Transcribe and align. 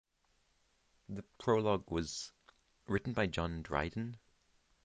The 1.09 1.21
prologue 1.37 1.91
was 1.91 2.31
written 2.87 3.13
by 3.13 3.27
John 3.27 3.61
Dryden. 3.61 4.17